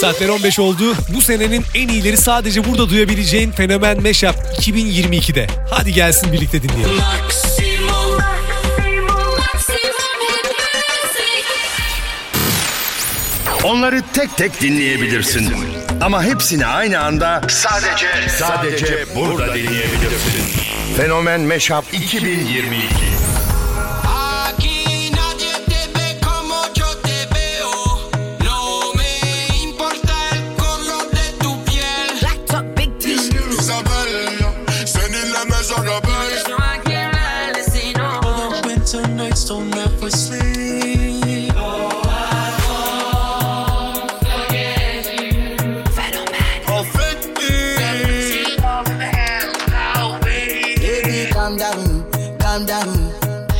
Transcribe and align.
Saatler 0.00 0.28
15 0.28 0.58
oldu. 0.58 0.94
Bu 1.14 1.20
senenin 1.22 1.64
en 1.74 1.88
iyileri 1.88 2.16
sadece 2.16 2.64
burada 2.64 2.88
duyabileceğin 2.88 3.50
Fenomen 3.52 4.02
Meşap 4.02 4.36
2022'de. 4.60 5.46
Hadi 5.70 5.92
gelsin 5.92 6.32
birlikte 6.32 6.62
dinleyelim. 6.62 7.02
Onları 13.64 14.02
tek 14.14 14.36
tek 14.36 14.60
dinleyebilirsin. 14.60 15.54
Ama 16.00 16.24
hepsini 16.24 16.66
aynı 16.66 17.00
anda 17.00 17.40
sadece 17.48 18.06
sadece 18.38 19.06
burada 19.16 19.54
dinleyebilirsin. 19.54 20.42
Fenomen 20.96 21.40
Meşap 21.40 21.84
2022. 21.94 23.17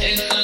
And 0.00 0.20
I 0.30 0.37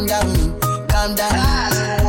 calm 0.00 0.06
down, 0.06 0.88
calm 0.88 1.14
down. 1.14 2.00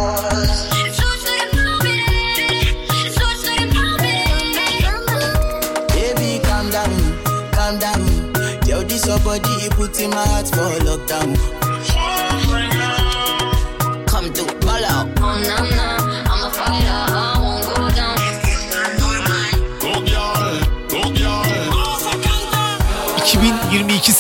Baby, 5.90 6.40
calm 6.44 6.70
down, 6.70 7.52
calm 7.52 7.80
down. 7.80 8.02
Yo, 8.68 8.84
this 8.84 9.06
body, 9.24 9.70
put 9.72 10.00
in 10.00 10.10
my 10.12 10.26
heart 10.26 10.48
for 10.48 10.72
lockdown. 10.86 11.61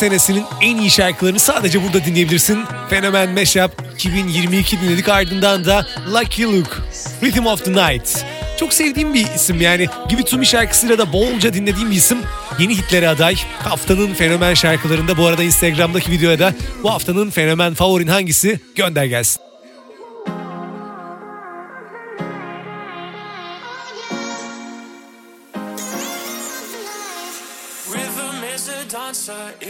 Senesinin 0.01 0.45
en 0.61 0.77
iyi 0.77 0.89
şarkılarını 0.89 1.39
sadece 1.39 1.83
burada 1.83 2.05
dinleyebilirsin. 2.05 2.59
Fenomen 2.89 3.29
Mashup 3.29 3.71
2022 3.95 4.81
dinledik 4.81 5.09
ardından 5.09 5.65
da 5.65 5.87
Lucky 6.13 6.47
Luke, 6.47 6.71
Rhythm 7.23 7.45
of 7.45 7.65
the 7.65 7.71
Night. 7.71 8.25
Çok 8.59 8.73
sevdiğim 8.73 9.13
bir 9.13 9.25
isim 9.35 9.61
yani. 9.61 9.87
To 10.29 10.37
Me 10.37 10.45
şarkısıyla 10.45 10.97
da 10.97 11.13
bolca 11.13 11.53
dinlediğim 11.53 11.91
bir 11.91 11.95
isim. 11.95 12.17
Yeni 12.59 12.77
hitlere 12.77 13.09
aday. 13.09 13.35
Haftanın 13.59 14.13
fenomen 14.13 14.53
şarkılarında 14.53 15.17
bu 15.17 15.25
arada 15.25 15.43
Instagram'daki 15.43 16.11
videoya 16.11 16.39
da 16.39 16.53
bu 16.83 16.91
haftanın 16.91 17.29
fenomen 17.29 17.73
favorin 17.73 18.07
hangisi 18.07 18.59
gönder 18.75 19.05
gelsin. 19.05 19.50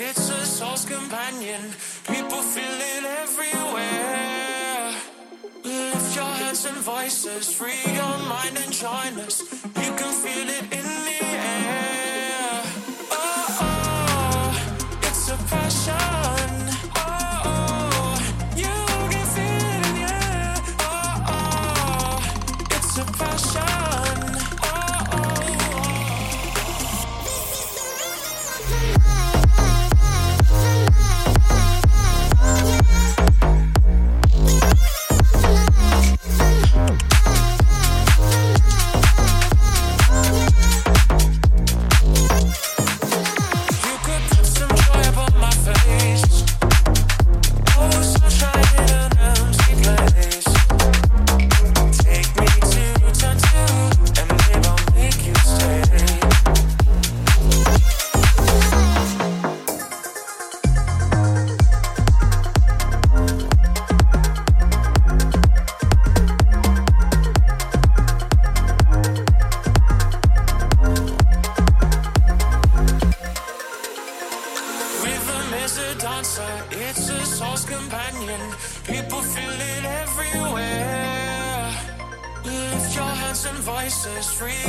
It's 0.02 0.30
a 0.30 0.46
soul's 0.46 0.86
companion. 0.86 1.62
People 2.08 2.42
feel 2.42 2.78
it 2.96 3.04
everywhere. 3.24 4.94
Lift 5.64 6.16
your 6.16 6.34
hands 6.42 6.66
and 6.66 6.78
voices, 6.78 7.54
free 7.54 7.84
your 7.94 8.18
mind 8.34 8.58
and 8.58 8.72
join 8.72 9.14
us. 9.26 9.42
You 9.64 9.92
can 10.00 10.14
feel 10.24 10.50
it 10.50 10.64
in 10.80 10.88
the 11.08 11.26
air. 11.26 12.01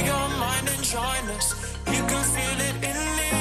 Your 0.05 0.29
mind 0.39 0.69
and 0.69 0.83
join 0.83 1.25
us. 1.37 1.55
You 1.87 2.03
can 2.11 2.25
feel 2.35 2.61
it 2.69 2.77
in 2.85 2.97
the 3.17 3.32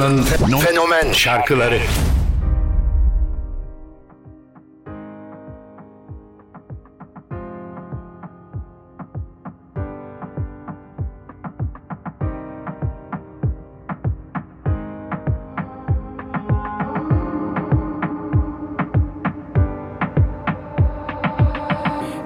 haftanın 0.00 0.22
fenomen 0.58 1.12
şarkıları. 1.12 1.80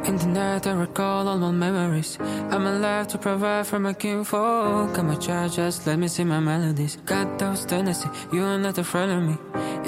In 0.06 0.16
the 0.16 0.26
night, 0.26 0.66
I 0.66 0.72
recall 0.72 1.28
all 1.28 1.38
my 1.38 1.52
memories. 1.52 1.77
I'm 1.98 2.64
alive 2.66 3.08
to 3.08 3.18
provide 3.18 3.66
for 3.66 3.78
my 3.80 3.92
kinfolk. 3.92 4.96
I'm 4.98 5.10
a 5.10 5.16
child, 5.18 5.52
just 5.52 5.86
let 5.86 5.98
me 5.98 6.06
sing 6.08 6.28
my 6.28 6.38
melodies. 6.38 6.96
Got 7.04 7.38
those 7.38 7.64
tendencies, 7.64 8.10
you 8.32 8.44
are 8.44 8.58
not 8.58 8.78
a 8.78 8.84
friend 8.84 9.10
of 9.10 9.22
me. 9.22 9.36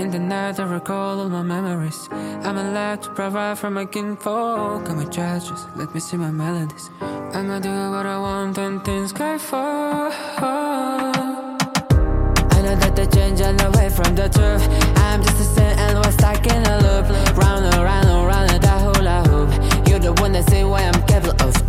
In 0.02 0.10
the 0.10 0.18
night, 0.18 0.58
I 0.58 0.64
recall 0.64 1.20
all 1.20 1.28
my 1.28 1.42
memories. 1.42 2.08
I'm 2.10 2.56
alive 2.56 3.00
to 3.02 3.10
provide 3.10 3.58
for 3.58 3.70
my 3.70 3.84
kinfolk. 3.84 4.88
I'm 4.88 4.98
a 4.98 5.08
child, 5.08 5.44
just 5.44 5.68
let 5.76 5.94
me 5.94 6.00
sing 6.00 6.20
my 6.20 6.30
melodies. 6.30 6.90
I'ma 7.00 7.60
do 7.60 7.68
what 7.68 8.06
I 8.06 8.18
want 8.18 8.58
and 8.58 8.84
things 8.84 9.12
can 9.12 9.38
fall. 9.38 10.10
I 12.50 12.62
know 12.62 12.74
that 12.74 12.96
the 12.96 13.06
change 13.06 13.40
and 13.40 13.60
away 13.62 13.88
from 13.88 14.16
the 14.16 14.28
truth. 14.28 14.66
I'm 14.98 15.22
just 15.22 15.40
a 15.40 15.44
sin 15.54 15.78
and 15.78 15.98
we're 15.98 16.12
stuck 16.12 16.44
in 16.46 16.62
a 16.66 16.76
loop. 16.84 17.06
Round 17.38 17.64
and 17.66 17.82
round 17.88 18.08
and 18.08 18.26
round 18.26 18.50
and 18.50 18.62
that 18.64 18.80
hula 18.82 19.22
hoop. 19.28 19.50
You're 19.88 20.00
the 20.00 20.12
one 20.14 20.32
that 20.32 20.48
say 20.50 20.64
what 20.64 20.82
I'm 20.82 21.02
capable 21.06 21.40
of. 21.46 21.59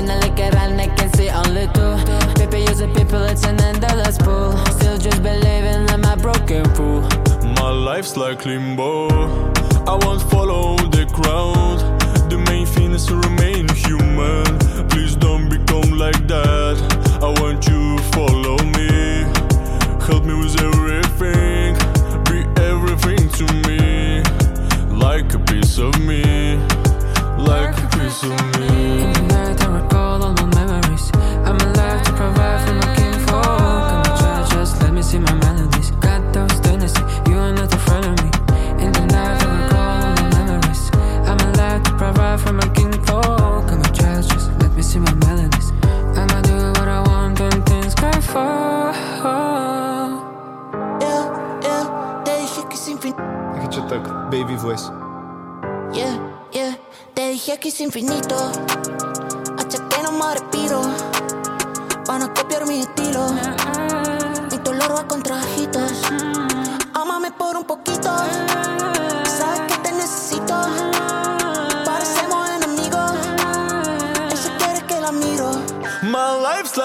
When 0.00 0.10
I 0.10 0.18
look 0.18 0.40
around, 0.40 0.80
I 0.80 0.86
can 0.96 1.12
see 1.12 1.28
only 1.28 1.66
two. 1.74 1.92
People 2.40 2.58
it, 2.80 2.96
people, 2.96 3.22
it's 3.24 3.44
an 3.44 3.60
endless 3.60 4.16
pool. 4.16 4.56
Still 4.78 4.96
just 4.96 5.22
believing 5.22 5.90
I'm 5.90 6.04
a 6.04 6.16
broken 6.16 6.64
fool. 6.74 7.02
My 7.60 7.68
life's 7.68 8.16
like 8.16 8.46
limbo. 8.46 9.08
I 9.84 9.98
won't 10.02 10.22
follow 10.22 10.59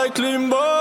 like 0.06 0.20
limbo. 0.20 0.75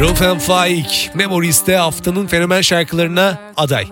Rauf 0.00 0.22
and 0.22 0.40
Faik 0.40 1.10
Memories'te 1.14 1.76
haftanın 1.76 2.26
fenomen 2.26 2.60
şarkılarına 2.60 3.38
aday. 3.56 3.88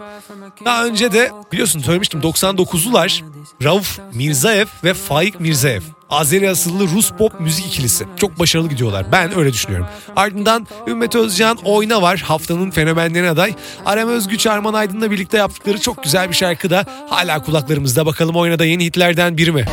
Daha 0.64 0.84
önce 0.84 1.12
de 1.12 1.30
biliyorsun 1.52 1.80
söylemiştim 1.80 2.20
99'lular 2.20 3.22
Rauf 3.64 3.98
Mirzaev 4.14 4.66
ve 4.84 4.94
Faik 4.94 5.40
Mirzaev. 5.40 5.80
Azeri 6.10 6.50
asıllı 6.50 6.88
Rus 6.88 7.10
pop 7.10 7.40
müzik 7.40 7.66
ikilisi. 7.66 8.04
Çok 8.16 8.38
başarılı 8.38 8.68
gidiyorlar. 8.68 9.12
Ben 9.12 9.38
öyle 9.38 9.52
düşünüyorum. 9.52 9.86
Ardından 10.16 10.66
Ümmet 10.86 11.14
Özcan 11.14 11.58
Oyna 11.64 12.02
var. 12.02 12.20
Haftanın 12.20 12.70
fenomenlerine 12.70 13.30
aday. 13.30 13.54
Arem 13.86 14.08
Özgüç 14.08 14.46
Arman 14.46 14.74
Aydın'la 14.74 15.10
birlikte 15.10 15.38
yaptıkları 15.38 15.80
çok 15.80 16.02
güzel 16.04 16.28
bir 16.28 16.34
şarkı 16.34 16.70
da 16.70 16.84
hala 17.10 17.42
kulaklarımızda. 17.42 18.06
Bakalım 18.06 18.36
Oyna'da 18.36 18.64
yeni 18.64 18.84
hitlerden 18.84 19.36
biri 19.36 19.52
mi? 19.52 19.64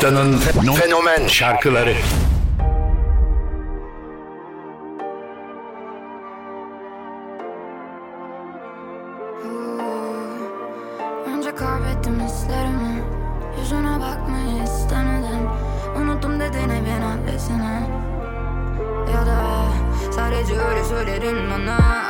Haftanın 0.00 0.38
fenomen. 0.74 1.26
şarkıları. 1.26 1.94
Ya 19.14 19.26
da 19.26 19.66
sadece 20.12 20.60
öyle 20.60 20.84
söyledin 20.84 21.36
bana. 21.50 22.09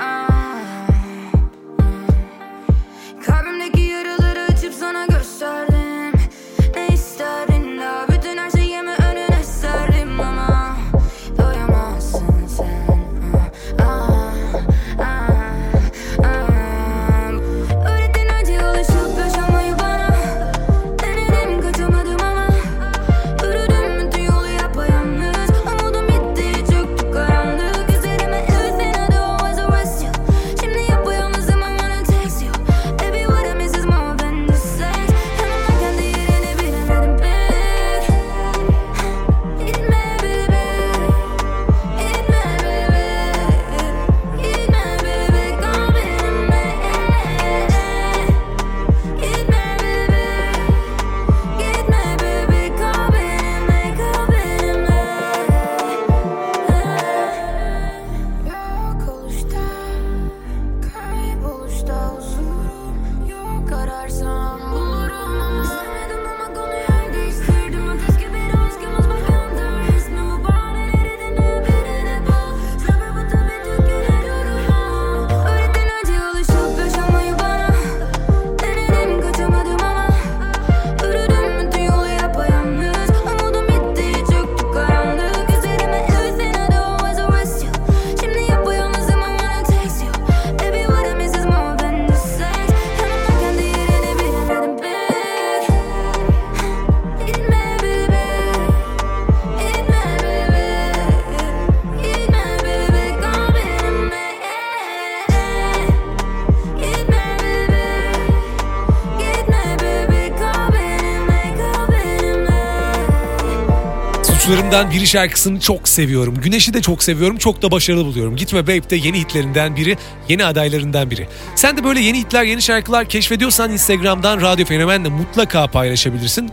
Görüşlerimden 114.50 114.90
biri 114.90 115.06
şarkısını 115.06 115.60
çok 115.60 115.88
seviyorum. 115.88 116.34
Güneş'i 116.34 116.74
de 116.74 116.82
çok 116.82 117.02
seviyorum. 117.02 117.36
Çok 117.36 117.62
da 117.62 117.70
başarılı 117.70 118.04
buluyorum. 118.04 118.36
Gitme 118.36 118.62
Babe 118.62 118.90
de 118.90 118.96
yeni 118.96 119.18
hitlerinden 119.18 119.76
biri. 119.76 119.96
Yeni 120.28 120.44
adaylarından 120.44 121.10
biri. 121.10 121.28
Sen 121.54 121.76
de 121.76 121.84
böyle 121.84 122.00
yeni 122.00 122.18
hitler, 122.18 122.44
yeni 122.44 122.62
şarkılar 122.62 123.08
keşfediyorsan 123.08 123.72
Instagram'dan 123.72 124.40
Radyo 124.40 124.66
Fenomen'le 124.66 125.10
mutlaka 125.10 125.66
paylaşabilirsin. 125.66 126.50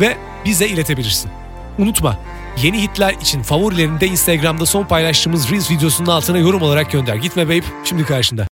Ve 0.00 0.16
bize 0.44 0.68
iletebilirsin. 0.68 1.30
Unutma 1.78 2.18
yeni 2.62 2.82
hitler 2.82 3.14
için 3.14 3.42
favorilerini 3.42 4.00
de 4.00 4.06
Instagram'da 4.06 4.66
son 4.66 4.84
paylaştığımız 4.84 5.50
Reels 5.50 5.70
videosunun 5.70 6.08
altına 6.08 6.38
yorum 6.38 6.62
olarak 6.62 6.92
gönder. 6.92 7.14
Gitme 7.14 7.46
Babe 7.46 7.64
şimdi 7.84 8.04
karşında. 8.04 8.53